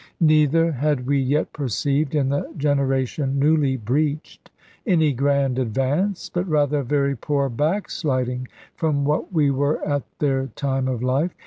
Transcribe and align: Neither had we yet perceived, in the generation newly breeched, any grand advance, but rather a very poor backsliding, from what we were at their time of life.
Neither 0.19 0.71
had 0.71 1.05
we 1.05 1.19
yet 1.19 1.53
perceived, 1.53 2.15
in 2.15 2.29
the 2.29 2.51
generation 2.57 3.37
newly 3.37 3.77
breeched, 3.77 4.49
any 4.83 5.13
grand 5.13 5.59
advance, 5.59 6.27
but 6.27 6.49
rather 6.49 6.79
a 6.79 6.83
very 6.83 7.15
poor 7.15 7.49
backsliding, 7.49 8.47
from 8.73 9.05
what 9.05 9.31
we 9.31 9.51
were 9.51 9.79
at 9.87 10.01
their 10.17 10.47
time 10.55 10.87
of 10.87 11.03
life. 11.03 11.35